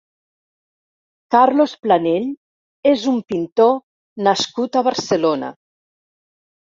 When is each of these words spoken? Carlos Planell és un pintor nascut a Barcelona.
Carlos 1.35 1.75
Planell 1.83 2.25
és 2.93 3.05
un 3.13 3.21
pintor 3.33 3.77
nascut 4.29 4.81
a 4.81 4.87
Barcelona. 4.89 5.53